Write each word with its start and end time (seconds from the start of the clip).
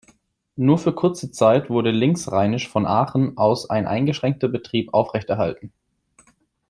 Nur 0.55 0.79
für 0.79 0.93
kurze 0.95 1.29
Zeit 1.29 1.69
wurde 1.69 1.91
linksrheinisch 1.91 2.67
von 2.67 2.87
Aachen 2.87 3.37
aus 3.37 3.69
ein 3.69 3.85
eingeschränkter 3.85 4.47
Betrieb 4.47 4.95
aufrechterhalten. 4.95 5.71